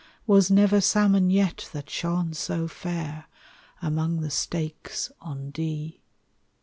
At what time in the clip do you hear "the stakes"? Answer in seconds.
4.21-5.11